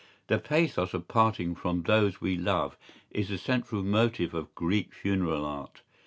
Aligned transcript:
¬Ý 0.01 0.27
The 0.29 0.39
pathos 0.39 0.95
of 0.95 1.07
parting 1.07 1.53
from 1.53 1.83
those 1.83 2.19
we 2.19 2.35
love 2.35 2.75
is 3.11 3.29
the 3.29 3.37
central 3.37 3.83
motive 3.83 4.33
of 4.33 4.55
Greek 4.55 4.95
funeral 4.95 5.45
art. 5.45 5.83